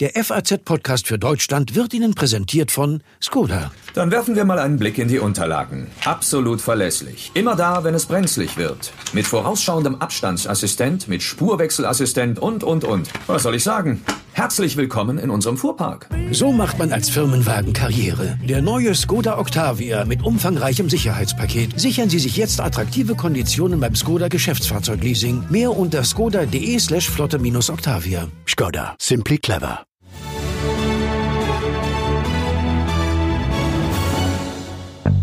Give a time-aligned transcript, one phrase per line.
[0.00, 3.70] Der FAZ-Podcast für Deutschland wird Ihnen präsentiert von Skoda.
[3.92, 5.88] Dann werfen wir mal einen Blick in die Unterlagen.
[6.06, 7.30] Absolut verlässlich.
[7.34, 8.94] Immer da, wenn es brenzlig wird.
[9.12, 13.10] Mit vorausschauendem Abstandsassistent, mit Spurwechselassistent und, und, und.
[13.26, 14.02] Was soll ich sagen?
[14.32, 16.08] Herzlich willkommen in unserem Fuhrpark.
[16.30, 18.38] So macht man als Firmenwagen Karriere.
[18.42, 21.78] Der neue Skoda Octavia mit umfangreichem Sicherheitspaket.
[21.78, 25.44] Sichern Sie sich jetzt attraktive Konditionen beim Skoda Geschäftsfahrzeugleasing.
[25.50, 28.28] Mehr unter skoda.de slash flotte-octavia.
[28.46, 28.96] Skoda.
[28.98, 29.84] Simply clever.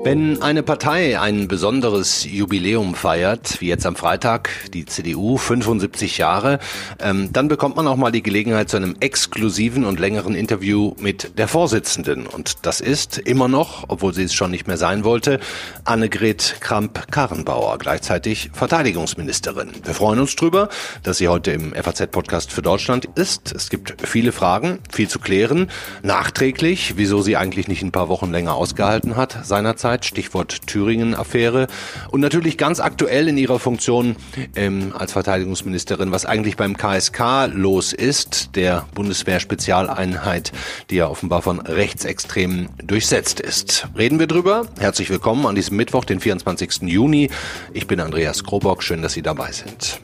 [0.10, 6.58] Wenn eine Partei ein besonderes Jubiläum feiert, wie jetzt am Freitag die CDU 75 Jahre,
[7.00, 11.38] ähm, dann bekommt man auch mal die Gelegenheit zu einem exklusiven und längeren Interview mit
[11.38, 12.26] der Vorsitzenden.
[12.26, 15.40] Und das ist immer noch, obwohl sie es schon nicht mehr sein wollte,
[15.84, 19.74] Annegret Kramp-Karrenbauer, gleichzeitig Verteidigungsministerin.
[19.84, 20.70] Wir freuen uns drüber,
[21.04, 23.54] dass sie heute im FAZ-Podcast für Deutschland ist.
[23.54, 25.70] Es gibt viele Fragen, viel zu klären.
[26.02, 31.68] Nachträglich, wieso sie eigentlich nicht ein paar Wochen länger ausgehalten hat seinerzeit Zeit, Stichwort Thüringen-Affäre.
[32.12, 34.16] Und natürlich ganz aktuell in ihrer Funktion
[34.56, 40.52] ähm, als Verteidigungsministerin, was eigentlich beim KSK los ist, der Bundeswehr-Spezialeinheit,
[40.90, 43.88] die ja offenbar von Rechtsextremen durchsetzt ist.
[43.98, 44.68] Reden wir drüber.
[44.80, 46.84] Herzlich willkommen an diesem Mittwoch, den 24.
[46.84, 47.30] Juni.
[47.74, 48.84] Ich bin Andreas Krobock.
[48.84, 50.00] Schön, dass Sie dabei sind.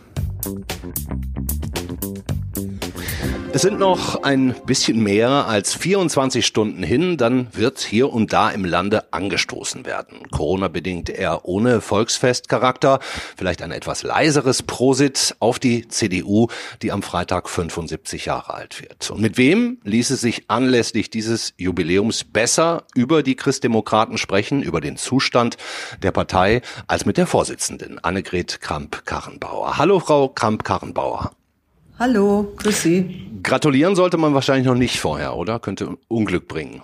[3.55, 8.49] Es sind noch ein bisschen mehr als 24 Stunden hin, dann wird hier und da
[8.49, 10.29] im Lande angestoßen werden.
[10.29, 12.99] Corona-bedingt eher ohne Volksfestcharakter,
[13.37, 16.47] vielleicht ein etwas leiseres Prosit auf die CDU,
[16.81, 19.09] die am Freitag 75 Jahre alt wird.
[19.09, 24.97] Und mit wem ließe sich anlässlich dieses Jubiläums besser über die Christdemokraten sprechen, über den
[24.97, 25.55] Zustand
[26.03, 29.77] der Partei, als mit der Vorsitzenden Annegret Kramp-Karrenbauer.
[29.77, 31.31] Hallo, Frau Kramp-Karrenbauer.
[31.97, 33.29] Hallo, grüß Sie.
[33.41, 35.59] Gratulieren sollte man wahrscheinlich noch nicht vorher, oder?
[35.59, 36.81] Könnte Unglück bringen.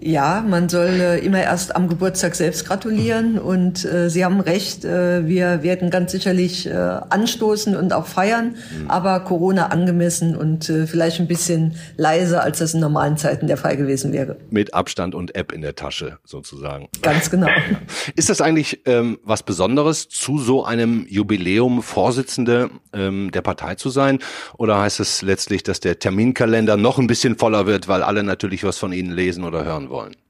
[0.00, 4.84] Ja, man soll äh, immer erst am Geburtstag selbst gratulieren und äh, Sie haben recht,
[4.84, 8.90] äh, wir werden ganz sicherlich äh, anstoßen und auch feiern, mhm.
[8.90, 13.56] aber Corona angemessen und äh, vielleicht ein bisschen leiser, als das in normalen Zeiten der
[13.56, 14.36] Fall gewesen wäre.
[14.50, 16.88] Mit Abstand und App in der Tasche sozusagen.
[17.02, 17.48] Ganz genau.
[18.14, 23.90] Ist das eigentlich ähm, was Besonderes, zu so einem Jubiläum Vorsitzende ähm, der Partei zu
[23.90, 24.20] sein?
[24.58, 28.62] Oder heißt es letztlich, dass der Terminkalender noch ein bisschen voller wird, weil alle natürlich
[28.62, 30.27] was von Ihnen lesen oder hören wollen?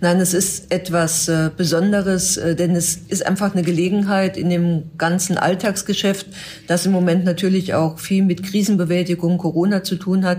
[0.00, 4.90] Nein, es ist etwas äh, Besonderes, äh, denn es ist einfach eine Gelegenheit in dem
[4.98, 6.26] ganzen Alltagsgeschäft,
[6.66, 10.38] das im Moment natürlich auch viel mit Krisenbewältigung, Corona zu tun hat,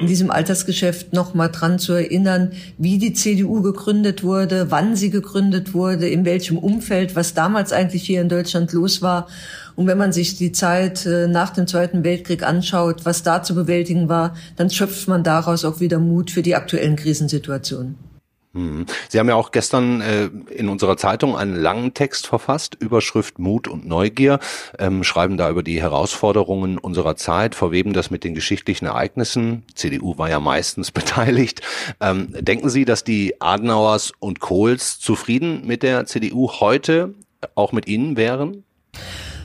[0.00, 5.10] in diesem Alltagsgeschäft noch mal dran zu erinnern, wie die CDU gegründet wurde, wann sie
[5.10, 9.28] gegründet wurde, in welchem Umfeld, was damals eigentlich hier in Deutschland los war.
[9.76, 13.54] Und wenn man sich die Zeit äh, nach dem Zweiten Weltkrieg anschaut, was da zu
[13.54, 18.13] bewältigen war, dann schöpft man daraus auch wieder Mut für die aktuellen Krisensituationen.
[18.54, 18.86] Hm.
[19.08, 23.66] Sie haben ja auch gestern äh, in unserer Zeitung einen langen Text verfasst, Überschrift Mut
[23.66, 24.38] und Neugier,
[24.78, 29.64] ähm, schreiben da über die Herausforderungen unserer Zeit, verweben das mit den geschichtlichen Ereignissen.
[29.74, 31.62] CDU war ja meistens beteiligt.
[32.00, 37.14] Ähm, denken Sie, dass die Adenauers und Kohls zufrieden mit der CDU heute
[37.56, 38.62] auch mit Ihnen wären?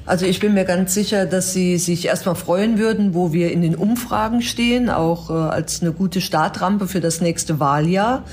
[0.06, 3.62] Also ich bin mir ganz sicher, dass Sie sich erstmal freuen würden, wo wir in
[3.62, 8.24] den Umfragen stehen, auch äh, als eine gute Startrampe für das nächste Wahljahr.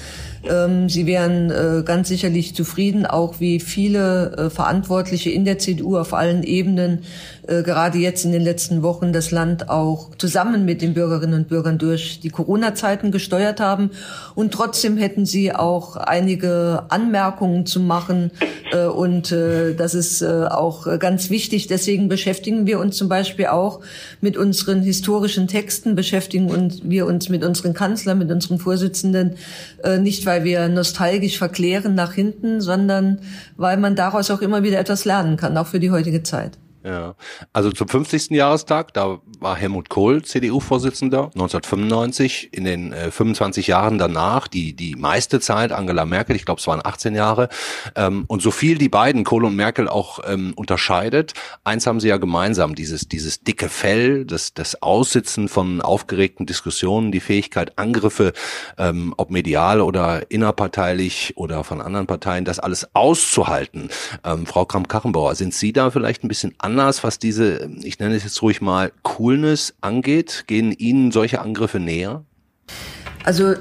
[0.48, 5.96] Ähm, Sie wären äh, ganz sicherlich zufrieden, auch wie viele äh, Verantwortliche in der CDU
[5.96, 7.00] auf allen Ebenen
[7.46, 11.48] äh, gerade jetzt in den letzten Wochen das Land auch zusammen mit den Bürgerinnen und
[11.48, 13.90] Bürgern durch die Corona-Zeiten gesteuert haben.
[14.34, 18.30] Und trotzdem hätten Sie auch einige Anmerkungen zu machen.
[18.94, 21.68] Und das ist auch ganz wichtig.
[21.68, 23.80] Deswegen beschäftigen wir uns zum Beispiel auch
[24.20, 26.50] mit unseren historischen Texten, beschäftigen
[26.82, 29.36] wir uns mit unseren Kanzlern, mit unseren Vorsitzenden,
[30.00, 33.20] nicht weil weil wir nostalgisch verklären nach hinten, sondern
[33.56, 36.58] weil man daraus auch immer wieder etwas lernen kann, auch für die heutige Zeit.
[36.86, 37.16] Ja,
[37.52, 38.30] also zum 50.
[38.30, 42.50] Jahrestag, da war Helmut Kohl CDU-Vorsitzender 1995.
[42.52, 46.66] In den äh, 25 Jahren danach, die die meiste Zeit Angela Merkel, ich glaube es
[46.68, 47.48] waren 18 Jahre.
[47.96, 51.32] Ähm, und so viel die beiden Kohl und Merkel auch ähm, unterscheidet,
[51.64, 57.10] eins haben sie ja gemeinsam: dieses dieses dicke Fell, das das Aussitzen von aufgeregten Diskussionen,
[57.10, 58.32] die Fähigkeit Angriffe,
[58.78, 63.88] ähm, ob medial oder innerparteilich oder von anderen Parteien, das alles auszuhalten.
[64.22, 66.75] Ähm, Frau Kramp-Karrenbauer, sind Sie da vielleicht ein bisschen anders?
[66.80, 70.44] Anders, was diese, ich nenne es jetzt ruhig mal, Coolness angeht?
[70.46, 72.24] Gehen Ihnen solche Angriffe näher?
[73.24, 73.54] Also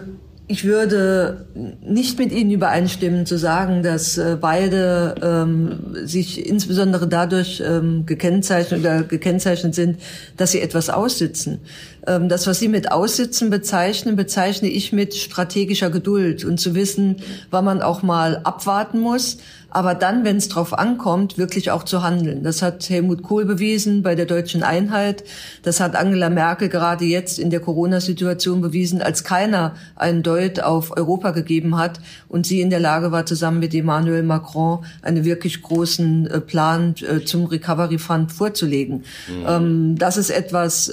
[0.47, 1.47] ich würde
[1.81, 8.81] nicht mit Ihnen übereinstimmen zu sagen, dass äh, beide ähm, sich insbesondere dadurch ähm, gekennzeichnet
[8.81, 9.97] oder gekennzeichnet sind,
[10.37, 11.61] dass sie etwas aussitzen.
[12.07, 17.17] Ähm, das, was Sie mit Aussitzen bezeichnen, bezeichne ich mit strategischer Geduld und zu wissen,
[17.51, 19.37] wann man auch mal abwarten muss,
[19.75, 22.43] aber dann, wenn es drauf ankommt, wirklich auch zu handeln.
[22.43, 25.25] Das hat Helmut Kohl bewiesen bei der deutschen Einheit.
[25.63, 30.95] Das hat Angela Merkel gerade jetzt in der Corona-Situation bewiesen, als keiner einen Deut auf
[30.95, 31.99] Europa gegeben hat
[32.29, 36.95] und sie in der Lage war, zusammen mit Emmanuel Macron einen wirklich großen äh, Plan
[37.01, 39.03] äh, zum Recovery Fund vorzulegen.
[39.27, 39.45] Mhm.
[39.45, 40.87] Ähm, das ist etwas,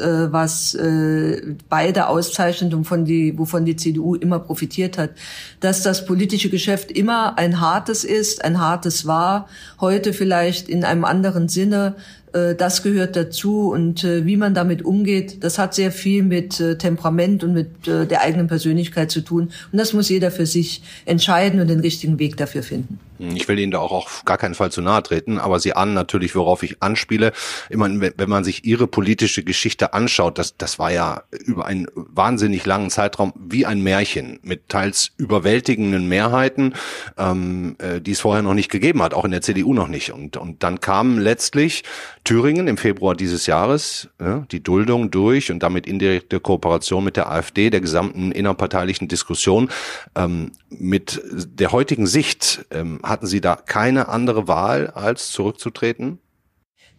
[1.03, 5.11] äh, beide auszeichnet und von die, wovon die CDU immer profitiert hat.
[5.61, 9.49] Dass das politische Geschäft immer ein hartes ist, ein hartes Hartes war,
[9.81, 11.95] heute vielleicht in einem anderen Sinne.
[12.33, 16.59] Äh, das gehört dazu und äh, wie man damit umgeht, das hat sehr viel mit
[16.59, 19.51] äh, Temperament und mit der eigenen Persönlichkeit zu tun.
[19.71, 22.99] Und das muss jeder für sich entscheiden und den richtigen Weg dafür finden.
[23.35, 25.95] Ich will Ihnen da auch auf gar keinen Fall zu nahe treten, aber Sie ahnen
[25.95, 27.33] natürlich, worauf ich anspiele.
[27.71, 32.67] Immer, wenn man sich Ihre politische Geschichte anschaut, das, das war ja über einen wahnsinnig
[32.67, 36.75] langen Zeitraum wie ein Märchen mit teils überwältigenden Mehrheiten,
[37.19, 40.13] ähm, äh, die es vorher noch nicht gegeben hat, auch in der CDU noch nicht.
[40.13, 41.85] Und, und dann kam letztlich
[42.25, 47.31] Thüringen im Februar dieses Jahres, ja, die Duldung durch und damit indirekte Kooperation mit der
[47.31, 49.71] AfD, der gesamten innerparteilichen Diskussion.
[50.15, 56.19] Ähm, mit der heutigen Sicht ähm, hatten Sie da keine andere Wahl, als zurückzutreten?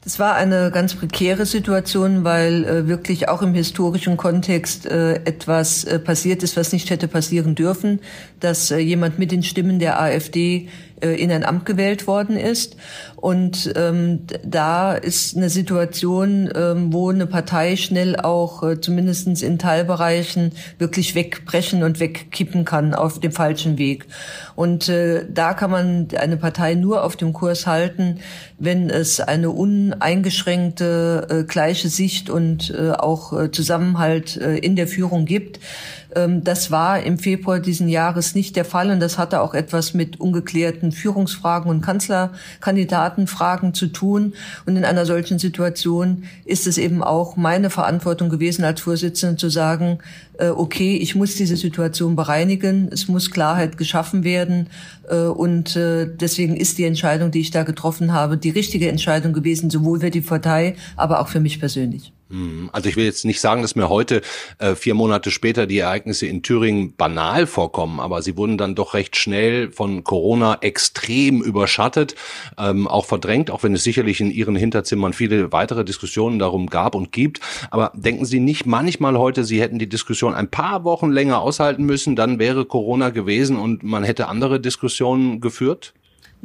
[0.04, 5.86] Das war eine ganz prekäre Situation, weil äh, wirklich auch im historischen Kontext äh, etwas
[5.86, 8.02] äh, passiert ist, was nicht hätte passieren dürfen,
[8.42, 10.68] dass äh, jemand mit den Stimmen der AfD
[11.12, 12.76] in ein Amt gewählt worden ist.
[13.16, 19.58] Und ähm, da ist eine Situation, ähm, wo eine Partei schnell auch äh, zumindest in
[19.58, 24.08] Teilbereichen wirklich wegbrechen und wegkippen kann auf dem falschen Weg.
[24.56, 28.20] Und äh, da kann man eine Partei nur auf dem Kurs halten,
[28.60, 34.88] wenn es eine uneingeschränkte äh, gleiche Sicht und äh, auch äh, Zusammenhalt äh, in der
[34.88, 35.60] Führung gibt.
[36.16, 39.94] Ähm, das war im Februar diesen Jahres nicht der Fall und das hatte auch etwas
[39.94, 44.34] mit ungeklärten Führungsfragen und Kanzlerkandidatenfragen zu tun.
[44.66, 49.50] Und in einer solchen Situation ist es eben auch meine Verantwortung gewesen, als Vorsitzende zu
[49.50, 50.00] sagen,
[50.38, 54.68] äh, okay, ich muss diese Situation bereinigen, es muss Klarheit geschaffen werden
[55.10, 59.34] äh, und äh, deswegen ist die Entscheidung, die ich da getroffen habe, die richtige Entscheidung
[59.34, 62.14] gewesen, sowohl für die Partei, aber auch für mich persönlich.
[62.34, 62.70] Mhm.
[62.74, 64.22] Also ich will jetzt nicht sagen, dass mir heute
[64.58, 68.96] äh, vier Monate später die Ereignisse in Thüringen banal vorkommen, aber sie wurden dann doch
[68.96, 72.16] recht schnell von Corona extrem überschattet,
[72.58, 76.96] ähm, auch verdrängt, auch wenn es sicherlich in Ihren Hinterzimmern viele weitere Diskussionen darum gab
[76.96, 77.40] und gibt.
[77.70, 81.84] Aber denken Sie nicht manchmal heute, Sie hätten die Diskussion ein paar Wochen länger aushalten
[81.84, 85.94] müssen, dann wäre Corona gewesen und man hätte andere Diskussionen geführt?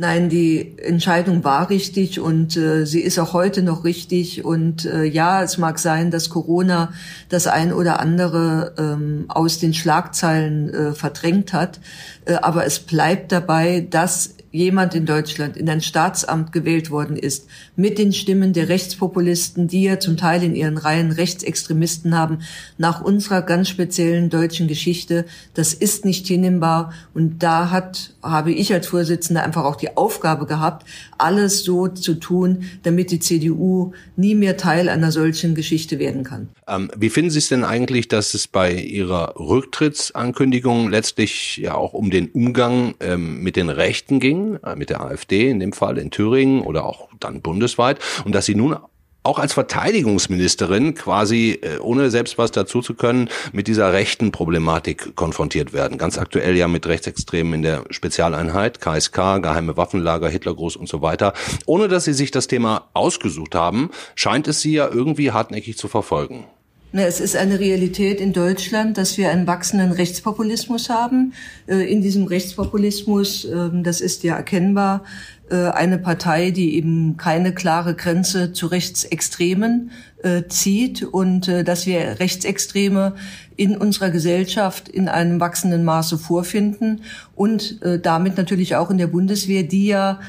[0.01, 4.45] Nein, die Entscheidung war richtig und äh, sie ist auch heute noch richtig.
[4.45, 6.93] Und äh, ja, es mag sein, dass Corona
[7.31, 11.81] das ein oder andere ähm, aus den Schlagzeilen äh, verdrängt hat.
[12.27, 17.49] Äh, aber es bleibt dabei, dass jemand in Deutschland in ein Staatsamt gewählt worden ist,
[17.77, 22.39] mit den Stimmen der Rechtspopulisten, die ja zum Teil in ihren Reihen Rechtsextremisten haben,
[22.79, 26.93] nach unserer ganz speziellen deutschen Geschichte, das ist nicht hinnehmbar.
[27.15, 30.87] Und da hat, habe ich als Vorsitzender einfach auch die Aufgabe gehabt,
[31.19, 36.49] alles so zu tun, damit die CDU nie mehr Teil einer solchen Geschichte werden kann.
[36.67, 41.93] Ähm, wie finden Sie es denn eigentlich, dass es bei Ihrer Rücktrittsankündigung letztlich ja auch
[41.93, 44.59] um den Umgang ähm, mit den Rechten ging?
[44.65, 48.47] Äh, mit der AfD in dem Fall in Thüringen oder auch dann bundesweit und dass
[48.47, 48.77] sie nun
[49.23, 55.15] auch als Verteidigungsministerin quasi, äh, ohne selbst was dazu zu können, mit dieser rechten Problematik
[55.17, 55.99] konfrontiert werden.
[55.99, 61.35] Ganz aktuell ja mit Rechtsextremen in der Spezialeinheit, KSK, geheime Waffenlager, Hitlergruß und so weiter.
[61.67, 65.89] Ohne dass sie sich das Thema ausgesucht haben, scheint es sie ja irgendwie hartnäckig zu
[65.89, 66.47] verfolgen.
[66.93, 71.35] Es ist eine Realität in Deutschland, dass wir einen wachsenden Rechtspopulismus haben.
[71.67, 75.05] Äh, in diesem Rechtspopulismus, ähm, das ist ja erkennbar,
[75.51, 79.91] äh, eine Partei, die eben keine klare Grenze zu Rechtsextremen
[80.23, 83.15] äh, zieht und dass wir Rechtsextreme
[83.57, 87.03] in unserer Gesellschaft in einem wachsenden Maße vorfinden
[87.35, 90.21] und damit natürlich auch in der Bundeswehr, die ja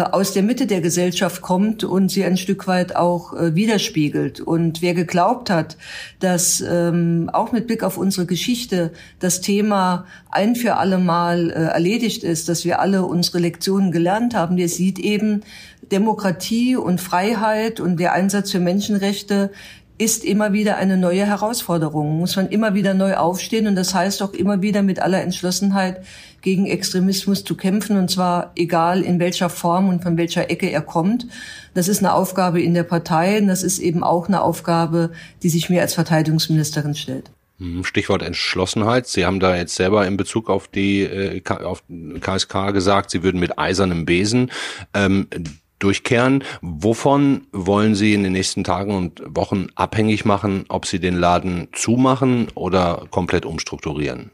[0.00, 4.40] aus der Mitte der Gesellschaft kommt und sie ein Stück weit auch äh, widerspiegelt.
[4.40, 5.76] Und wer geglaubt hat,
[6.20, 11.54] dass ähm, auch mit Blick auf unsere Geschichte das Thema ein für alle Mal äh,
[11.54, 15.42] erledigt ist, dass wir alle unsere Lektionen gelernt haben, der sieht eben,
[15.92, 19.50] Demokratie und Freiheit und der Einsatz für Menschenrechte
[19.96, 24.22] ist immer wieder eine neue Herausforderung, muss man immer wieder neu aufstehen und das heißt
[24.22, 26.04] auch immer wieder mit aller Entschlossenheit
[26.42, 30.82] gegen Extremismus zu kämpfen und zwar egal in welcher Form und von welcher Ecke er
[30.82, 31.26] kommt.
[31.74, 35.48] Das ist eine Aufgabe in der Partei und das ist eben auch eine Aufgabe, die
[35.48, 37.30] sich mir als Verteidigungsministerin stellt.
[37.58, 39.06] Hm, Stichwort Entschlossenheit.
[39.06, 41.84] Sie haben da jetzt selber in Bezug auf die äh, auf
[42.20, 44.50] KSK gesagt, Sie würden mit eisernem Besen
[44.92, 45.28] ähm,
[45.78, 46.44] durchkehren.
[46.60, 51.68] Wovon wollen Sie in den nächsten Tagen und Wochen abhängig machen, ob Sie den Laden
[51.72, 54.30] zumachen oder komplett umstrukturieren?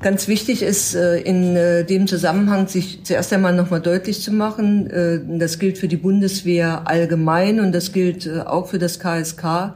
[0.00, 4.88] Ganz wichtig ist äh, in äh, dem Zusammenhang, sich zuerst einmal nochmal deutlich zu machen,
[4.90, 9.74] äh, das gilt für die Bundeswehr allgemein und das gilt auch für das KSK,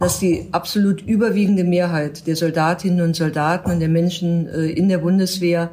[0.00, 5.70] dass die absolut überwiegende Mehrheit der Soldatinnen und Soldaten und der Menschen in der Bundeswehr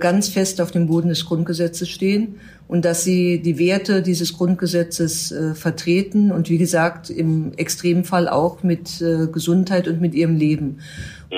[0.00, 2.36] ganz fest auf dem Boden des Grundgesetzes stehen
[2.68, 8.62] und dass sie die Werte dieses Grundgesetzes äh, vertreten und wie gesagt im Extremfall auch
[8.62, 10.78] mit äh, Gesundheit und mit ihrem Leben.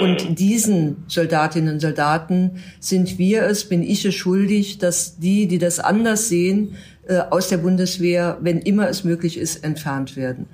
[0.01, 5.59] Und diesen Soldatinnen und Soldaten sind wir es, bin ich es schuldig, dass die, die
[5.59, 10.47] das anders sehen, äh, aus der Bundeswehr, wenn immer es möglich ist, entfernt werden.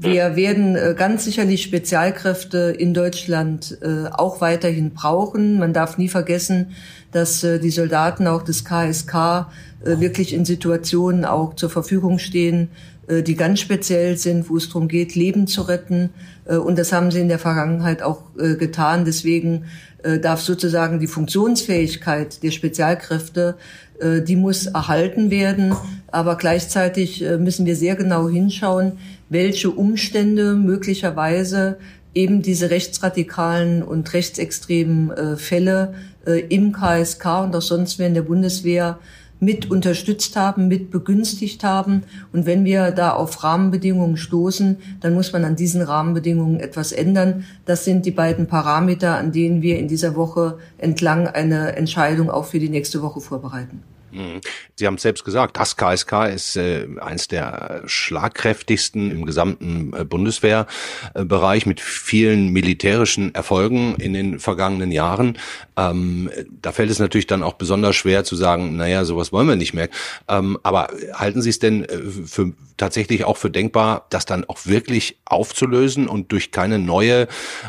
[0.00, 5.58] Wir werden äh, ganz sicherlich Spezialkräfte in Deutschland äh, auch weiterhin brauchen.
[5.58, 6.70] Man darf nie vergessen,
[7.10, 9.46] dass äh, die Soldaten auch des KSK
[9.80, 12.70] wirklich in Situationen auch zur Verfügung stehen,
[13.08, 16.10] die ganz speziell sind, wo es darum geht, Leben zu retten.
[16.46, 19.04] Und das haben sie in der Vergangenheit auch getan.
[19.04, 19.66] Deswegen
[20.20, 23.54] darf sozusagen die Funktionsfähigkeit der Spezialkräfte,
[24.02, 25.76] die muss erhalten werden.
[26.08, 31.78] Aber gleichzeitig müssen wir sehr genau hinschauen, welche Umstände möglicherweise
[32.14, 35.94] eben diese rechtsradikalen und rechtsextremen Fälle
[36.48, 38.98] im KSK und auch sonst wer in der Bundeswehr
[39.40, 42.02] mit unterstützt haben, mit begünstigt haben.
[42.32, 47.44] Und wenn wir da auf Rahmenbedingungen stoßen, dann muss man an diesen Rahmenbedingungen etwas ändern.
[47.64, 52.46] Das sind die beiden Parameter, an denen wir in dieser Woche entlang eine Entscheidung auch
[52.46, 53.84] für die nächste Woche vorbereiten.
[54.12, 54.40] Mhm.
[54.76, 60.04] Sie haben es selbst gesagt, das KSK ist äh, eines der schlagkräftigsten im gesamten äh,
[60.04, 65.38] Bundeswehrbereich mit vielen militärischen Erfolgen in den vergangenen Jahren.
[65.76, 66.30] Ähm,
[66.62, 69.74] da fällt es natürlich dann auch besonders schwer zu sagen, naja, sowas wollen wir nicht
[69.74, 69.88] mehr.
[70.28, 74.66] Ähm, aber halten Sie es denn äh, für tatsächlich auch für denkbar, das dann auch
[74.66, 77.28] wirklich aufzulösen und durch keine neue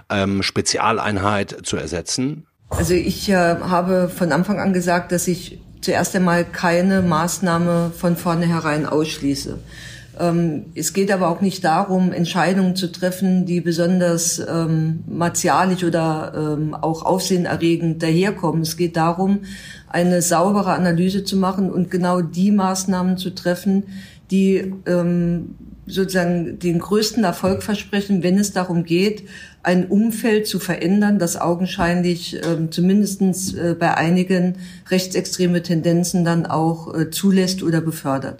[0.09, 2.45] ähm, Spezialeinheit zu ersetzen?
[2.69, 8.15] Also ich äh, habe von Anfang an gesagt, dass ich zuerst einmal keine Maßnahme von
[8.15, 9.57] vornherein ausschließe.
[10.19, 16.33] Ähm, es geht aber auch nicht darum, Entscheidungen zu treffen, die besonders ähm, martialisch oder
[16.35, 18.61] ähm, auch aufsehenerregend daherkommen.
[18.61, 19.39] Es geht darum,
[19.87, 23.83] eine saubere Analyse zu machen und genau die Maßnahmen zu treffen,
[24.29, 25.55] die ähm,
[25.89, 29.23] sozusagen den größten Erfolg versprechen, wenn es darum geht,
[29.63, 34.55] ein Umfeld zu verändern, das augenscheinlich äh, zumindest äh, bei einigen
[34.89, 38.39] rechtsextreme Tendenzen dann auch äh, zulässt oder befördert.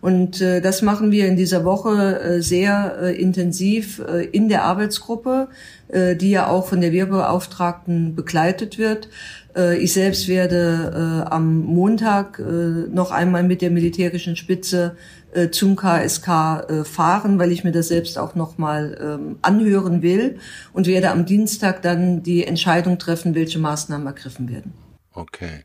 [0.00, 4.64] Und äh, das machen wir in dieser Woche äh, sehr äh, intensiv äh, in der
[4.64, 5.48] Arbeitsgruppe,
[5.88, 9.08] äh, die ja auch von der Wehrbeauftragten begleitet wird.
[9.56, 14.96] Äh, ich selbst werde äh, am Montag äh, noch einmal mit der militärischen Spitze
[15.32, 20.38] äh, zum KSK äh, fahren, weil ich mir das selbst auch nochmal ähm, anhören will
[20.72, 24.89] und werde am Dienstag dann die Entscheidung treffen, welche Maßnahmen ergriffen werden.
[25.20, 25.64] Okay.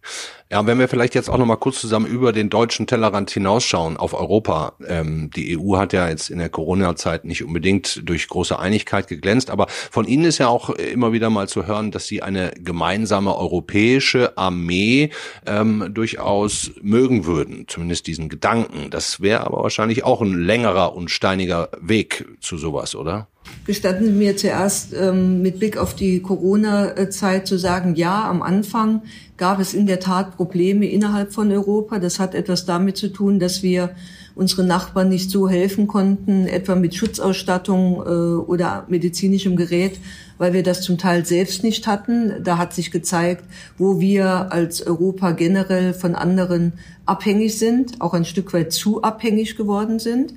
[0.52, 3.96] Ja, wenn wir vielleicht jetzt auch noch mal kurz zusammen über den deutschen Tellerrand hinausschauen
[3.96, 4.74] auf Europa.
[4.86, 9.50] Ähm, die EU hat ja jetzt in der Corona-Zeit nicht unbedingt durch große Einigkeit geglänzt,
[9.50, 13.36] aber von Ihnen ist ja auch immer wieder mal zu hören, dass Sie eine gemeinsame
[13.36, 15.12] europäische Armee
[15.46, 18.90] ähm, durchaus mögen würden, zumindest diesen Gedanken.
[18.90, 23.30] Das wäre aber wahrscheinlich auch ein längerer und steiniger Weg zu sowas, oder?
[23.66, 29.02] Gestatten Sie mir zuerst ähm, mit Blick auf die Corona-Zeit zu sagen, ja, am Anfang
[29.38, 32.00] gab es in der Tat Probleme innerhalb von Europa.
[32.00, 33.92] Das hat etwas damit zu tun, dass wir
[34.36, 40.00] unsere Nachbarn nicht so helfen konnten, etwa mit Schutzausstattung äh, oder medizinischem Gerät,
[40.38, 42.44] weil wir das zum Teil selbst nicht hatten.
[42.44, 43.46] Da hat sich gezeigt,
[43.78, 46.74] wo wir als Europa generell von anderen
[47.06, 50.34] abhängig sind, auch ein Stück weit zu abhängig geworden sind.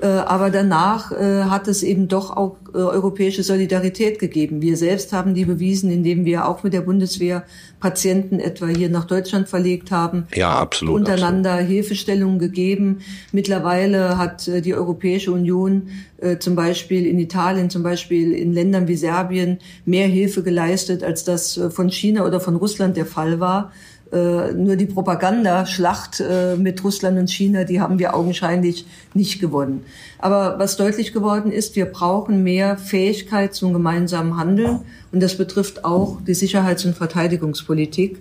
[0.00, 4.62] Äh, aber danach äh, hat es eben doch auch äh, europäische Solidarität gegeben.
[4.62, 7.44] Wir selbst haben die bewiesen, indem wir auch mit der Bundeswehr
[7.80, 10.26] Patienten etwa hier nach Deutschland verlegt haben.
[10.34, 10.94] Ja, absolut.
[10.94, 11.70] Untereinander absolut.
[11.70, 13.00] Hilfestellungen gegeben.
[13.32, 15.88] Mittlerweile hat die Europäische Union
[16.38, 21.60] zum Beispiel in Italien, zum Beispiel in Ländern wie Serbien mehr Hilfe geleistet, als das
[21.70, 23.72] von China oder von Russland der Fall war.
[24.14, 29.84] Äh, nur die Propagandaschlacht äh, mit Russland und China, die haben wir augenscheinlich nicht gewonnen.
[30.18, 34.80] Aber was deutlich geworden ist, wir brauchen mehr Fähigkeit zum gemeinsamen Handeln.
[35.12, 38.18] Und das betrifft auch die Sicherheits- und Verteidigungspolitik.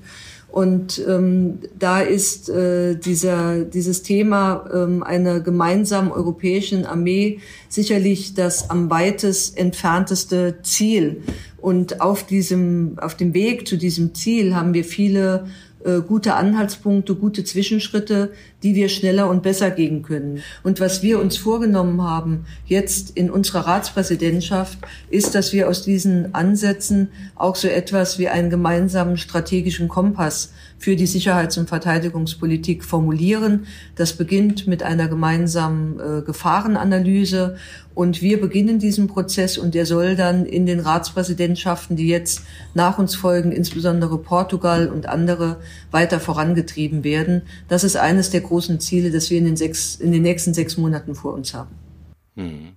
[0.53, 8.69] Und ähm, da ist äh, dieser, dieses Thema ähm, einer gemeinsamen europäischen Armee sicherlich das
[8.69, 11.23] am weitest entfernteste Ziel.
[11.57, 15.47] Und auf diesem, auf dem Weg zu diesem Ziel haben wir viele
[15.85, 18.31] äh, gute Anhaltspunkte, gute Zwischenschritte,
[18.63, 20.41] die wir schneller und besser gehen können.
[20.63, 26.33] Und was wir uns vorgenommen haben, jetzt in unserer Ratspräsidentschaft, ist, dass wir aus diesen
[26.33, 33.67] Ansätzen auch so etwas wie einen gemeinsamen strategischen Kompass für die Sicherheits- und Verteidigungspolitik formulieren.
[33.95, 37.55] Das beginnt mit einer gemeinsamen äh, Gefahrenanalyse.
[37.95, 42.41] Und wir beginnen diesen Prozess und der soll dann in den Ratspräsidentschaften, die jetzt
[42.73, 47.43] nach uns folgen, insbesondere Portugal und andere, weiter vorangetrieben werden.
[47.69, 50.75] Das ist eines der großen Ziele, das wir in den, sechs, in den nächsten sechs
[50.75, 51.69] Monaten vor uns haben.
[52.35, 52.73] Hm.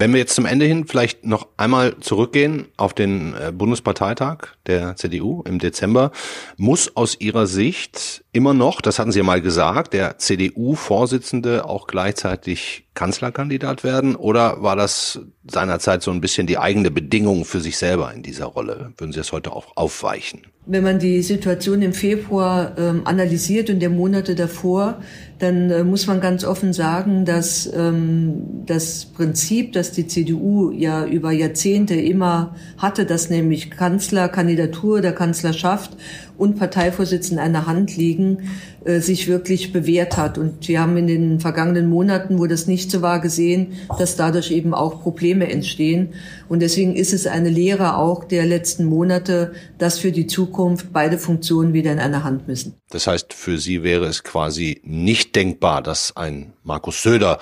[0.00, 4.94] Wenn wir jetzt zum Ende hin vielleicht noch einmal zurückgehen auf den äh, Bundesparteitag der
[4.94, 6.12] CDU im Dezember,
[6.56, 11.86] muss aus Ihrer Sicht immer noch, das hatten Sie ja mal gesagt, der CDU-Vorsitzende auch
[11.86, 14.16] gleichzeitig Kanzlerkandidat werden?
[14.16, 18.46] Oder war das seinerzeit so ein bisschen die eigene Bedingung für sich selber in dieser
[18.46, 18.92] Rolle?
[18.98, 20.42] Würden Sie das heute auch aufweichen?
[20.66, 25.00] Wenn man die Situation im Februar ähm, analysiert und der Monate davor,
[25.38, 31.06] dann äh, muss man ganz offen sagen, dass ähm, das Prinzip, das die CDU ja
[31.06, 35.96] über Jahrzehnte immer hatte, dass nämlich Kanzlerkandidatur der Kanzlerschaft
[36.38, 38.48] und Parteivorsitzenden einer Hand liegen,
[38.84, 40.38] äh, sich wirklich bewährt hat.
[40.38, 44.50] Und wir haben in den vergangenen Monaten, wo das nicht so war, gesehen, dass dadurch
[44.50, 46.14] eben auch Probleme entstehen.
[46.48, 51.18] Und deswegen ist es eine Lehre auch der letzten Monate, dass für die Zukunft beide
[51.18, 52.74] Funktionen wieder in einer Hand müssen.
[52.90, 57.38] Das heißt, für Sie wäre es quasi nicht denkbar, dass ein Markus Söder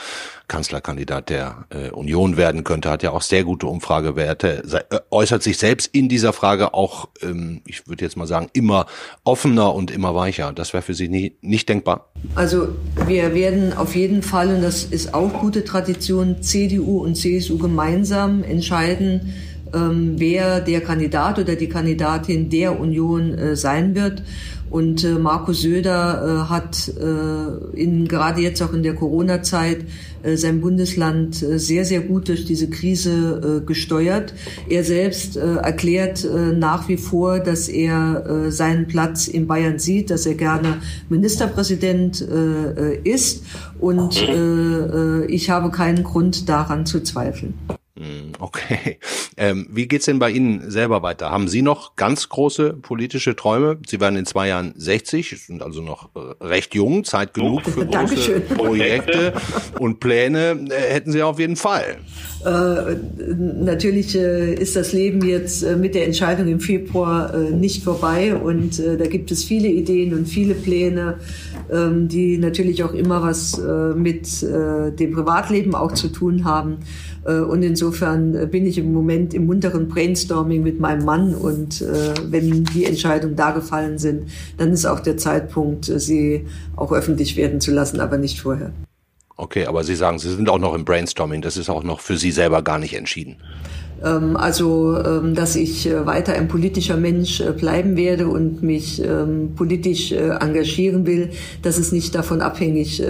[0.48, 5.58] Kanzlerkandidat der äh, Union werden könnte, hat ja auch sehr gute Umfragewerte, äh, äußert sich
[5.58, 8.86] selbst in dieser Frage auch, ähm, ich würde jetzt mal sagen, immer
[9.24, 10.52] offener und immer weicher.
[10.52, 11.08] Das wäre für Sie
[11.40, 12.12] nicht denkbar?
[12.34, 12.68] Also
[13.06, 18.42] wir werden auf jeden Fall, und das ist auch gute Tradition, CDU und CSU gemeinsam
[18.42, 19.32] entscheiden,
[19.74, 24.22] ähm, wer der Kandidat oder die Kandidatin der Union äh, sein wird.
[24.70, 29.84] Und äh, Markus Söder äh, hat äh, in, gerade jetzt auch in der Corona-Zeit
[30.22, 34.34] äh, sein Bundesland äh, sehr, sehr gut durch diese Krise äh, gesteuert.
[34.68, 39.78] Er selbst äh, erklärt äh, nach wie vor, dass er äh, seinen Platz in Bayern
[39.78, 43.44] sieht, dass er gerne Ministerpräsident äh, äh ist.
[43.78, 47.54] Und äh, äh, ich habe keinen Grund daran zu zweifeln.
[47.98, 48.98] Hm, okay.
[49.38, 51.30] Ähm, wie geht's denn bei Ihnen selber weiter?
[51.30, 53.78] Haben Sie noch ganz große politische Träume?
[53.86, 57.86] Sie werden in zwei Jahren 60, sind also noch äh, recht jung, Zeit genug für
[57.86, 59.32] große Projekte
[59.78, 61.98] und Pläne äh, hätten Sie auf jeden Fall.
[62.46, 62.96] Äh,
[63.36, 68.36] natürlich äh, ist das Leben jetzt äh, mit der Entscheidung im Februar äh, nicht vorbei
[68.36, 71.16] und da gibt es viele Ideen und viele Pläne,
[71.72, 73.60] ähm, die natürlich auch immer was
[73.96, 76.78] mit dem Privatleben auch zu tun haben.
[77.26, 81.34] Äh, und insofern äh, bin ich im Moment im munteren Brainstorming mit meinem Mann.
[81.34, 86.92] Und äh, wenn die Entscheidungen da gefallen sind, dann ist auch der Zeitpunkt, sie auch
[86.92, 88.72] öffentlich werden zu lassen, aber nicht vorher.
[89.36, 91.42] Okay, aber Sie sagen, Sie sind auch noch im Brainstorming.
[91.42, 93.36] Das ist auch noch für Sie selber gar nicht entschieden.
[94.04, 99.02] Ähm, also, ähm, dass ich äh, weiter ein politischer Mensch äh, bleiben werde und mich
[99.02, 101.30] ähm, politisch äh, engagieren will,
[101.62, 103.02] das ist nicht davon abhängig,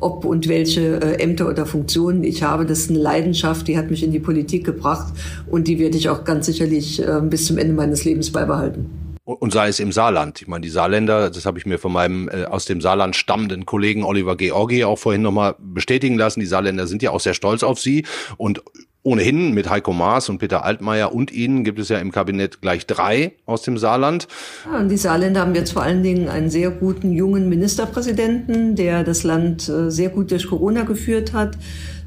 [0.00, 2.66] ob und welche Ämter oder Funktionen ich habe.
[2.66, 5.12] Das ist eine Leidenschaft, die hat mich in die Politik gebracht
[5.46, 8.99] und die werde ich auch ganz sicherlich bis zum Ende meines Lebens beibehalten
[9.34, 10.42] und sei es im Saarland.
[10.42, 13.66] Ich meine, die Saarländer, das habe ich mir von meinem äh, aus dem Saarland stammenden
[13.66, 16.40] Kollegen Oliver Georgi auch vorhin nochmal bestätigen lassen.
[16.40, 18.04] Die Saarländer sind ja auch sehr stolz auf sie
[18.36, 18.62] und
[19.02, 22.86] Ohnehin mit Heiko Maas und Peter Altmaier und Ihnen gibt es ja im Kabinett gleich
[22.86, 24.28] drei aus dem Saarland.
[24.70, 29.02] Ja, und die Saarländer haben jetzt vor allen Dingen einen sehr guten jungen Ministerpräsidenten, der
[29.02, 31.56] das Land äh, sehr gut durch Corona geführt hat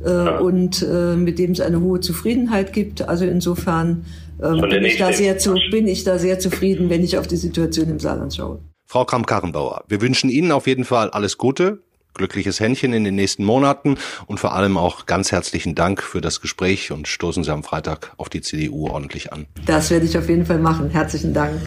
[0.05, 3.01] äh, und äh, mit dem es eine hohe Zufriedenheit gibt.
[3.01, 4.05] Also insofern
[4.43, 7.37] ähm, bin, ich da sehr zu, bin ich da sehr zufrieden, wenn ich auf die
[7.37, 8.59] Situation im Saarland schaue.
[8.85, 11.81] Frau Kramp-Karrenbauer, wir wünschen Ihnen auf jeden Fall alles Gute,
[12.13, 16.41] glückliches Händchen in den nächsten Monaten und vor allem auch ganz herzlichen Dank für das
[16.41, 19.47] Gespräch und stoßen Sie am Freitag auf die CDU ordentlich an.
[19.65, 20.89] Das werde ich auf jeden Fall machen.
[20.89, 21.59] Herzlichen Dank.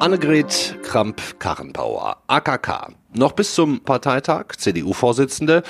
[0.00, 2.94] Annegret Kramp-Karrenbauer, AKK.
[3.14, 5.62] Noch bis zum Parteitag, CDU-Vorsitzende.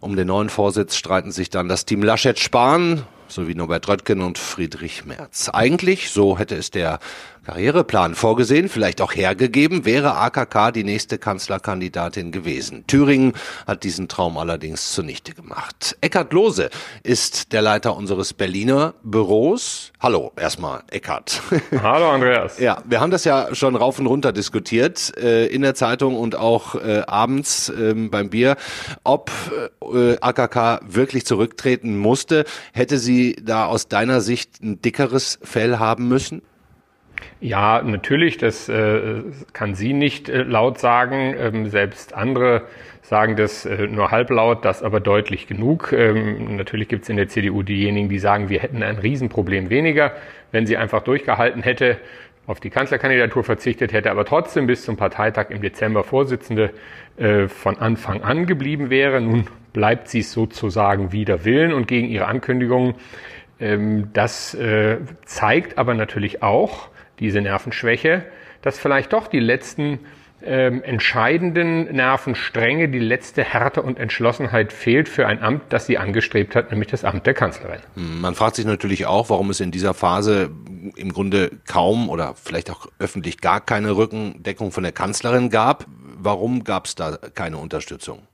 [0.00, 5.04] Um den neuen Vorsitz streiten sich dann das Team Laschet-Spahn sowie Norbert Röttgen und Friedrich
[5.04, 5.48] Merz.
[5.48, 7.00] Eigentlich, so hätte es der
[7.44, 12.84] Karriereplan vorgesehen, vielleicht auch hergegeben, wäre AKK die nächste Kanzlerkandidatin gewesen.
[12.86, 13.32] Thüringen
[13.66, 15.96] hat diesen Traum allerdings zunichte gemacht.
[16.00, 16.70] Eckhard Lose
[17.02, 19.90] ist der Leiter unseres Berliner Büros.
[19.98, 21.42] Hallo, erstmal Eckhard.
[21.82, 22.60] Hallo Andreas.
[22.60, 26.36] Ja, wir haben das ja schon rauf und runter diskutiert äh, in der Zeitung und
[26.36, 28.54] auch äh, abends äh, beim Bier,
[29.02, 29.32] ob
[29.92, 32.44] äh, AKK wirklich zurücktreten musste.
[32.72, 36.42] Hätte sie da aus deiner Sicht ein dickeres Fell haben müssen?
[37.40, 41.34] Ja, natürlich, das äh, kann sie nicht äh, laut sagen.
[41.38, 42.62] Ähm, selbst andere
[43.02, 45.92] sagen das äh, nur halblaut, das aber deutlich genug.
[45.92, 50.12] Ähm, natürlich gibt es in der CDU diejenigen, die sagen, wir hätten ein Riesenproblem weniger,
[50.50, 51.98] wenn sie einfach durchgehalten hätte,
[52.46, 56.70] auf die Kanzlerkandidatur verzichtet hätte, aber trotzdem bis zum Parteitag im Dezember Vorsitzende
[57.16, 59.20] äh, von Anfang an geblieben wäre.
[59.20, 62.94] Nun bleibt sie sozusagen wider Willen und gegen ihre Ankündigungen.
[63.60, 66.88] Ähm, das äh, zeigt aber natürlich auch,
[67.22, 68.24] diese Nervenschwäche,
[68.60, 70.00] dass vielleicht doch die letzten
[70.44, 76.56] ähm, entscheidenden Nervenstränge, die letzte Härte und Entschlossenheit fehlt für ein Amt, das sie angestrebt
[76.56, 77.80] hat, nämlich das Amt der Kanzlerin.
[77.94, 80.50] Hm, man fragt sich natürlich auch, warum es in dieser Phase
[80.96, 85.86] im Grunde kaum oder vielleicht auch öffentlich gar keine Rückendeckung von der Kanzlerin gab.
[86.18, 88.26] Warum gab es da keine Unterstützung?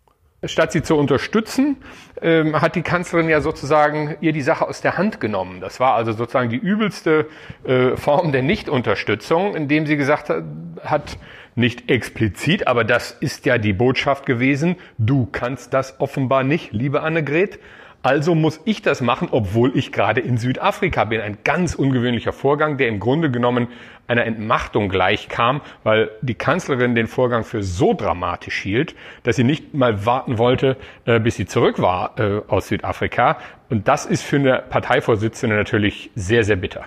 [0.45, 1.79] Statt sie zu unterstützen,
[2.23, 5.61] ähm, hat die Kanzlerin ja sozusagen ihr die Sache aus der Hand genommen.
[5.61, 7.27] Das war also sozusagen die übelste
[7.65, 10.45] äh, Form der Nichtunterstützung, indem sie gesagt hat,
[10.85, 11.19] hat,
[11.57, 17.03] nicht explizit, aber das ist ja die Botschaft gewesen, du kannst das offenbar nicht, liebe
[17.03, 17.59] Annegret.
[18.03, 21.21] Also muss ich das machen, obwohl ich gerade in Südafrika bin.
[21.21, 23.69] Ein ganz ungewöhnlicher Vorgang, der im Grunde genommen
[24.07, 29.75] einer Entmachtung gleichkam, weil die Kanzlerin den Vorgang für so dramatisch hielt, dass sie nicht
[29.75, 33.39] mal warten wollte, äh, bis sie zurück war äh, aus Südafrika.
[33.69, 36.87] Und das ist für eine Parteivorsitzende natürlich sehr, sehr bitter.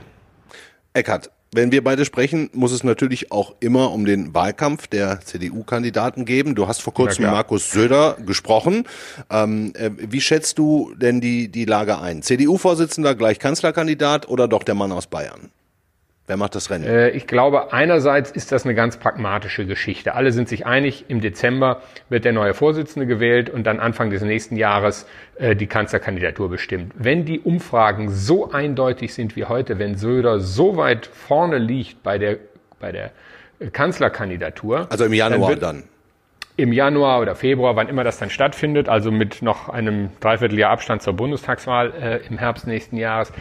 [0.93, 6.24] Eckart, wenn wir beide sprechen, muss es natürlich auch immer um den Wahlkampf der CDU-Kandidaten
[6.24, 6.56] geben.
[6.56, 8.86] Du hast vor kurzem mit Markus Söder gesprochen.
[9.30, 12.22] Ähm, äh, wie schätzt du denn die, die Lage ein?
[12.22, 15.52] CDU-Vorsitzender gleich Kanzlerkandidat oder doch der Mann aus Bayern?
[16.32, 16.86] Wer macht das Rennen?
[16.86, 20.15] Äh, ich glaube, einerseits ist das eine ganz pragmatische Geschichte.
[20.15, 24.22] Alle sind sich einig, im Dezember wird der neue Vorsitzende gewählt und dann Anfang des
[24.22, 25.06] nächsten Jahres
[25.39, 26.94] äh, die Kanzlerkandidatur bestimmt.
[26.96, 32.17] Wenn die Umfragen so eindeutig sind wie heute, wenn Söder so weit vorne liegt bei
[32.17, 32.38] der,
[32.80, 33.12] bei der
[33.60, 34.88] äh, Kanzlerkandidatur.
[34.89, 35.84] Also im Januar dann, dann
[36.56, 41.02] im Januar oder Februar, wann immer das dann stattfindet, also mit noch einem Dreivierteljahr Abstand
[41.02, 43.34] zur Bundestagswahl äh, im Herbst nächsten Jahres,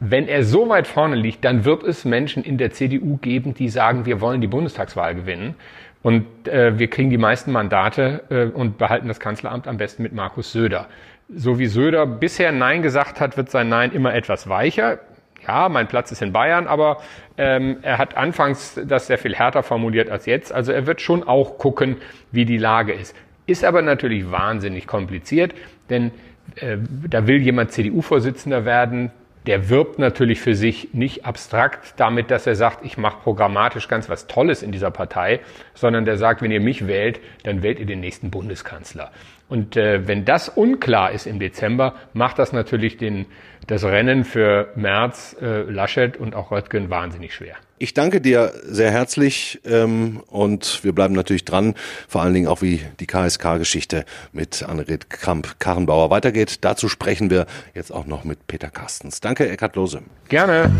[0.00, 3.68] wenn er so weit vorne liegt, dann wird es Menschen in der CDU geben, die
[3.68, 5.54] sagen, wir wollen die Bundestagswahl gewinnen.
[6.02, 10.12] Und äh, wir kriegen die meisten Mandate äh, und behalten das Kanzleramt am besten mit
[10.12, 10.86] Markus Söder.
[11.28, 15.00] So wie Söder bisher Nein gesagt hat, wird sein Nein immer etwas weicher.
[15.46, 16.98] Ja, mein Platz ist in Bayern, aber
[17.36, 20.52] ähm, er hat anfangs das sehr viel härter formuliert als jetzt.
[20.52, 21.96] Also er wird schon auch gucken,
[22.30, 23.14] wie die Lage ist.
[23.46, 25.54] Ist aber natürlich wahnsinnig kompliziert,
[25.90, 26.10] denn
[26.56, 26.76] äh,
[27.08, 29.10] da will jemand CDU-Vorsitzender werden,
[29.46, 34.08] der wirbt natürlich für sich nicht abstrakt damit, dass er sagt, ich mache programmatisch ganz
[34.08, 35.40] was Tolles in dieser Partei,
[35.74, 39.10] sondern der sagt, wenn ihr mich wählt, dann wählt ihr den nächsten Bundeskanzler.
[39.48, 43.26] Und äh, wenn das unklar ist im Dezember, macht das natürlich den,
[43.66, 47.56] das Rennen für Merz, äh, Laschet und auch Röttgen wahnsinnig schwer.
[47.78, 51.74] Ich danke dir sehr herzlich ähm, und wir bleiben natürlich dran,
[52.08, 56.64] vor allen Dingen auch wie die KSK-Geschichte mit Annegret Kramp-Karrenbauer weitergeht.
[56.64, 59.20] Dazu sprechen wir jetzt auch noch mit Peter Carstens.
[59.20, 60.00] Danke, Eckhard Lose.
[60.28, 60.70] Gerne.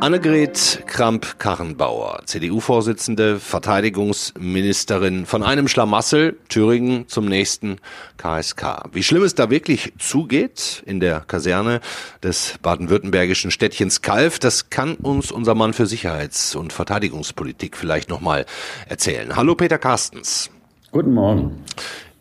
[0.00, 7.78] Annegret Kramp-Karrenbauer, CDU-Vorsitzende, Verteidigungsministerin, von einem Schlamassel Thüringen zum nächsten
[8.18, 8.84] KSK.
[8.92, 11.80] Wie schlimm es da wirklich zugeht in der Kaserne
[12.22, 18.44] des baden-württembergischen Städtchens Kalf, das kann uns unser Mann für Sicherheits- und Verteidigungspolitik vielleicht nochmal
[18.88, 19.34] erzählen.
[19.34, 20.50] Hallo Peter Carstens.
[20.92, 21.64] Guten Morgen.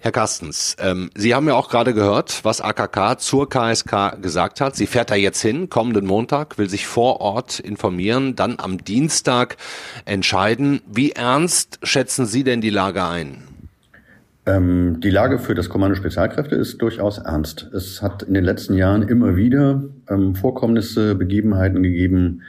[0.05, 4.75] Herr Carstens, ähm, Sie haben ja auch gerade gehört, was AKK zur KSK gesagt hat.
[4.75, 9.57] Sie fährt da jetzt hin, kommenden Montag, will sich vor Ort informieren, dann am Dienstag
[10.05, 10.81] entscheiden.
[10.85, 13.45] Wie ernst schätzen Sie denn die Lage ein?
[14.45, 17.67] Ähm, die Lage für das Kommando Spezialkräfte ist durchaus ernst.
[17.73, 22.43] Es hat in den letzten Jahren immer wieder ähm, Vorkommnisse, Begebenheiten gegeben,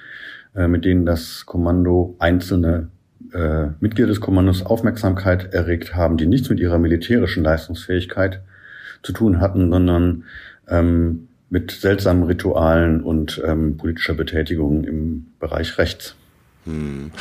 [0.54, 2.88] äh, mit denen das Kommando einzelne
[3.36, 8.40] äh, Mitglieder des Kommandos Aufmerksamkeit erregt haben, die nichts mit ihrer militärischen Leistungsfähigkeit
[9.02, 10.24] zu tun hatten, sondern
[10.68, 16.16] ähm, mit seltsamen Ritualen und ähm, politischer Betätigung im Bereich Rechts.
[16.64, 17.12] Hm.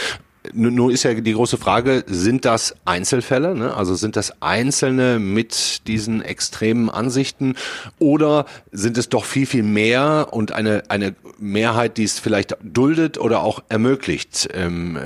[0.53, 3.55] Nun ist ja die große Frage, sind das Einzelfälle?
[3.55, 3.73] Ne?
[3.73, 7.55] Also sind das Einzelne mit diesen extremen Ansichten
[7.99, 13.17] oder sind es doch viel, viel mehr und eine, eine Mehrheit, die es vielleicht duldet
[13.17, 14.49] oder auch ermöglicht?
[14.53, 14.97] Ähm,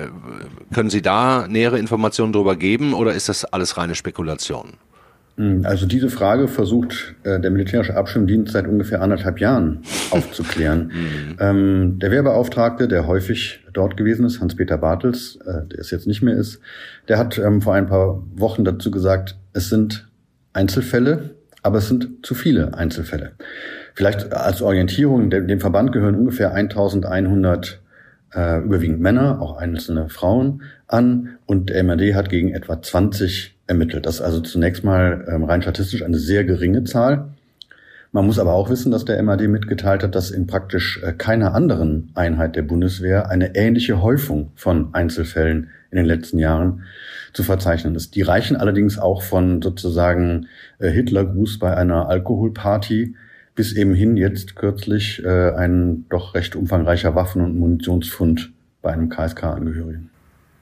[0.74, 4.74] können Sie da nähere Informationen darüber geben oder ist das alles reine Spekulation?
[5.40, 9.80] Hm, also diese Frage versucht äh, der militärische Abschirmdienst seit ungefähr anderthalb Jahren
[10.12, 10.92] aufzuklären.
[11.00, 11.36] Mhm.
[11.40, 16.22] ähm, der Wehrbeauftragte, der häufig dort gewesen ist, Hans-Peter Bartels, äh, der es jetzt nicht
[16.22, 16.60] mehr ist,
[17.08, 20.08] der hat ähm, vor ein paar Wochen dazu gesagt, es sind
[20.54, 23.34] Einzelfälle, aber es sind zu viele Einzelfälle.
[23.94, 27.82] Vielleicht als Orientierung, dem Verband gehören ungefähr 1100
[28.34, 34.06] äh, überwiegend Männer, auch einzelne Frauen an und der MRD hat gegen etwa 20 ermittelt.
[34.06, 37.30] Das ist also zunächst mal ähm, rein statistisch eine sehr geringe Zahl.
[38.12, 41.54] Man muss aber auch wissen, dass der MAD mitgeteilt hat, dass in praktisch äh, keiner
[41.54, 46.84] anderen Einheit der Bundeswehr eine ähnliche Häufung von Einzelfällen in den letzten Jahren
[47.34, 48.16] zu verzeichnen ist.
[48.16, 50.48] Die reichen allerdings auch von sozusagen
[50.80, 53.16] äh, Hitlergruß bei einer Alkoholparty
[53.54, 59.10] bis eben hin jetzt kürzlich äh, ein doch recht umfangreicher Waffen- und Munitionsfund bei einem
[59.10, 60.10] KSK-Angehörigen.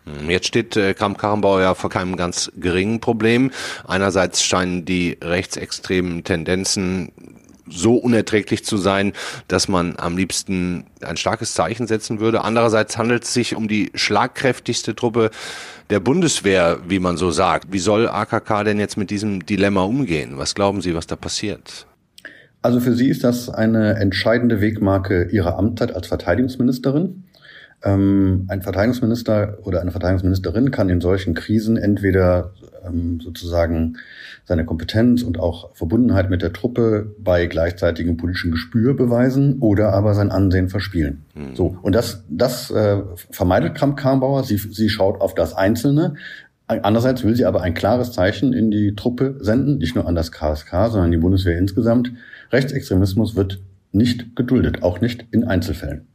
[0.06, 3.52] Hm, jetzt steht äh, Kramp-Karrenbauer ja vor keinem ganz geringen Problem.
[3.88, 7.12] Einerseits scheinen die rechtsextremen Tendenzen
[7.70, 9.14] so unerträglich zu sein,
[9.48, 12.44] dass man am liebsten ein starkes Zeichen setzen würde.
[12.44, 15.32] Andererseits handelt es sich um die schlagkräftigste Truppe
[15.90, 17.72] der Bundeswehr, wie man so sagt.
[17.72, 20.38] Wie soll AKK denn jetzt mit diesem Dilemma umgehen?
[20.38, 21.86] Was glauben Sie, was da passiert?
[22.62, 27.24] Also für Sie ist das eine entscheidende Wegmarke Ihrer Amtszeit als Verteidigungsministerin.
[27.84, 32.52] Ähm, ein Verteidigungsminister oder eine Verteidigungsministerin kann in solchen Krisen entweder
[32.86, 33.98] ähm, sozusagen
[34.46, 40.16] seine Kompetenz und auch Verbundenheit mit der Truppe bei gleichzeitigem politischem Gespür beweisen oder aber
[40.16, 41.26] sein Ansehen verspielen.
[41.36, 41.56] Mhm.
[41.56, 44.44] So und das das äh, vermeidet Kramp-Karrenbauer.
[44.44, 46.16] Sie sie schaut auf das Einzelne.
[46.66, 50.34] Andererseits will sie aber ein klares Zeichen in die Truppe senden, nicht nur an das
[50.34, 52.12] KSK, sondern die Bundeswehr insgesamt.
[52.52, 53.62] Rechtsextremismus wird
[53.94, 56.08] nicht geduldet, auch nicht in Einzelfällen.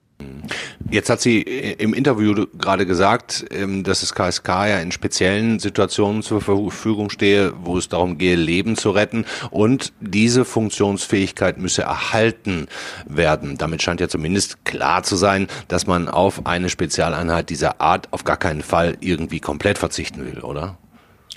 [0.91, 6.23] Jetzt hat sie im Interview gerade gesagt, ähm, dass das KSK ja in speziellen Situationen
[6.23, 12.67] zur Verfügung stehe, wo es darum gehe, Leben zu retten und diese Funktionsfähigkeit müsse erhalten
[13.07, 13.57] werden.
[13.57, 18.25] Damit scheint ja zumindest klar zu sein, dass man auf eine Spezialeinheit dieser Art auf
[18.25, 20.77] gar keinen Fall irgendwie komplett verzichten will, oder?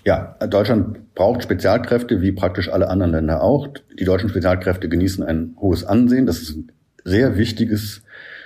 [0.04, 3.70] Ja, Deutschland braucht Spezialkräfte, wie praktisch alle anderen Länder auch.
[3.98, 6.28] Die deutschen Spezialkräfte genießen ein hohes Ansehen.
[6.28, 6.72] Das ist ein
[7.06, 8.04] sehr wichtiges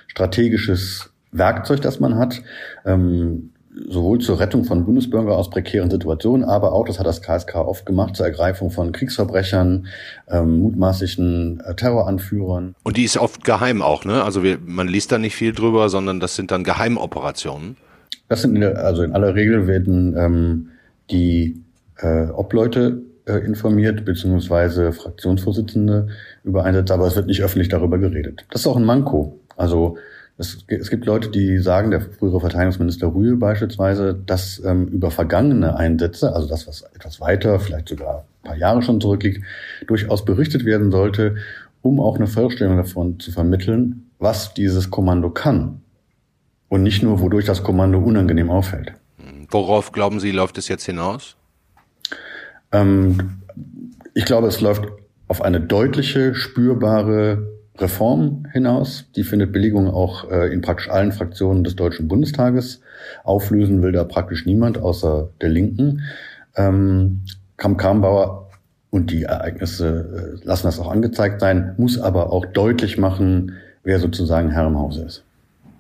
[0.09, 2.41] strategisches Werkzeug, das man hat,
[2.85, 3.51] ähm,
[3.87, 7.85] sowohl zur Rettung von Bundesbürger aus prekären Situationen, aber auch, das hat das KSK oft
[7.85, 9.87] gemacht, zur Ergreifung von Kriegsverbrechern,
[10.27, 12.75] ähm, mutmaßlichen äh, Terroranführern.
[12.83, 14.23] Und die ist oft geheim auch, ne?
[14.23, 17.77] Also wir, man liest da nicht viel drüber, sondern das sind dann Geheimoperationen.
[18.27, 20.69] Das sind in der, also in aller Regel werden ähm,
[21.09, 21.61] die
[21.97, 26.09] äh, Obleute äh, informiert, beziehungsweise Fraktionsvorsitzende
[26.43, 28.45] über Einsätze, aber es wird nicht öffentlich darüber geredet.
[28.51, 29.39] Das ist auch ein Manko.
[29.59, 29.97] Also
[30.37, 35.75] es, es gibt Leute, die sagen, der frühere Verteidigungsminister Rühe beispielsweise, dass ähm, über vergangene
[35.75, 39.43] Einsätze, also das, was etwas weiter, vielleicht sogar ein paar Jahre schon zurückliegt,
[39.85, 41.35] durchaus berichtet werden sollte,
[41.81, 45.81] um auch eine Vorstellung davon zu vermitteln, was dieses Kommando kann.
[46.69, 48.93] Und nicht nur, wodurch das Kommando unangenehm auffällt.
[49.49, 51.35] Worauf glauben Sie, läuft es jetzt hinaus?
[52.71, 53.41] Ähm,
[54.13, 54.83] ich glaube, es läuft
[55.27, 59.05] auf eine deutliche, spürbare Reform hinaus.
[59.15, 62.81] Die findet Billigung auch äh, in praktisch allen Fraktionen des Deutschen Bundestages.
[63.23, 66.01] Auflösen will da praktisch niemand außer der Linken.
[66.55, 67.21] Ähm,
[67.57, 68.49] Kramp-Karrenbauer
[68.89, 73.99] und die Ereignisse äh, lassen das auch angezeigt sein, muss aber auch deutlich machen, wer
[73.99, 75.23] sozusagen Herr im Hause ist.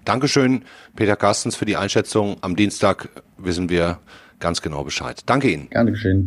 [0.05, 0.63] Dankeschön,
[0.95, 2.37] Peter Carstens, für die Einschätzung.
[2.41, 3.99] Am Dienstag wissen wir
[4.39, 5.21] ganz genau Bescheid.
[5.25, 5.69] Danke Ihnen.
[5.69, 6.25] Gerne geschehen.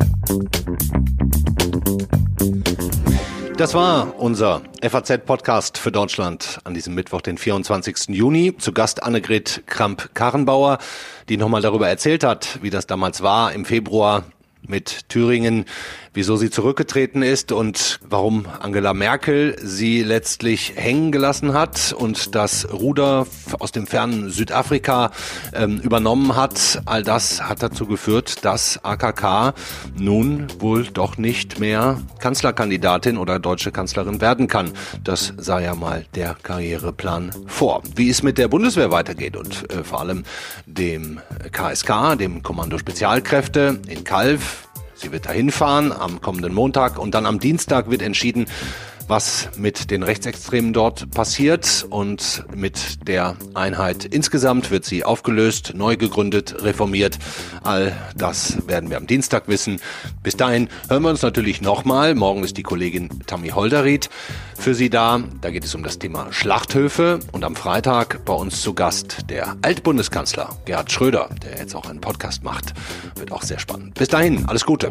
[3.56, 8.08] Das war unser FAZ-Podcast für Deutschland an diesem Mittwoch, den 24.
[8.08, 8.56] Juni.
[8.56, 10.78] Zu Gast Annegret Kramp-Karrenbauer,
[11.28, 14.24] die nochmal darüber erzählt hat, wie das damals war im Februar
[14.66, 15.66] mit Thüringen,
[16.14, 22.72] wieso sie zurückgetreten ist und warum Angela Merkel sie letztlich hängen gelassen hat und das
[22.72, 23.27] Ruder
[23.59, 25.11] aus dem fernen Südafrika
[25.55, 26.83] ähm, übernommen hat.
[26.85, 29.55] All das hat dazu geführt, dass AKK
[29.96, 34.72] nun wohl doch nicht mehr Kanzlerkandidatin oder deutsche Kanzlerin werden kann.
[35.05, 37.83] Das sah ja mal der Karriereplan vor.
[37.96, 40.25] Wie es mit der Bundeswehr weitergeht und äh, vor allem
[40.66, 41.20] dem
[41.51, 44.68] KSK, dem Kommando Spezialkräfte in Kalf,
[45.02, 48.46] Sie wird dahin fahren am kommenden Montag und dann am Dienstag wird entschieden,
[49.08, 55.96] was mit den Rechtsextremen dort passiert und mit der Einheit insgesamt wird sie aufgelöst, neu
[55.96, 57.18] gegründet, reformiert.
[57.62, 59.80] All das werden wir am Dienstag wissen.
[60.22, 62.14] Bis dahin hören wir uns natürlich nochmal.
[62.14, 64.08] Morgen ist die Kollegin Tammy Holderried
[64.56, 65.22] für Sie da.
[65.40, 69.56] Da geht es um das Thema Schlachthöfe und am Freitag bei uns zu Gast der
[69.62, 72.72] Altbundeskanzler Gerhard Schröder, der jetzt auch einen Podcast macht.
[73.16, 73.94] Wird auch sehr spannend.
[73.94, 74.90] Bis dahin, alles Gute.